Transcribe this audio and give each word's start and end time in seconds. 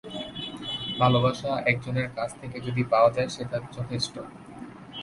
ভালবাসা 0.99 1.51
একজনের 1.65 2.07
কাছ 2.15 2.29
থেকে 2.41 2.57
যদি 2.59 2.81
পাওয়া, 2.83 3.09
সেটাই 3.29 3.61
যথেষ্ট। 3.77 4.15